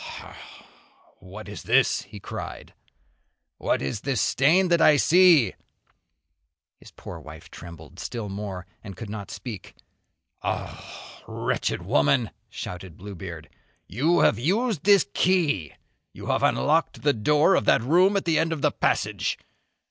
"Ha! 0.03 0.35
what 1.19 1.47
is 1.47 1.61
this?" 1.61 2.01
he 2.01 2.19
cried, 2.19 2.73
"what 3.59 3.83
is 3.83 4.01
this 4.01 4.19
stain 4.19 4.69
that 4.69 4.81
I 4.81 4.97
see!" 4.97 5.53
His 6.79 6.89
poor 6.89 7.19
wife 7.19 7.51
trembled 7.51 7.99
still 7.99 8.27
more, 8.27 8.65
and 8.83 8.97
could 8.97 9.11
not 9.11 9.29
speak. 9.29 9.75
"Wretched 11.27 11.83
woman!" 11.83 12.31
shouted 12.49 12.97
Bluebeard, 12.97 13.47
"you 13.85 14.21
have 14.21 14.39
used 14.39 14.85
this 14.85 15.05
key, 15.13 15.73
you 16.13 16.25
have 16.25 16.41
unlocked 16.41 17.03
the 17.03 17.13
door 17.13 17.53
of 17.53 17.65
that 17.65 17.83
room 17.83 18.17
at 18.17 18.25
the 18.25 18.39
end 18.39 18.51
of 18.51 18.63
the 18.63 18.71
passage. 18.71 19.37